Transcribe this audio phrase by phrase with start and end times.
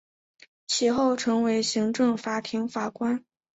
[0.65, 3.23] 其后成为行政法庭法官。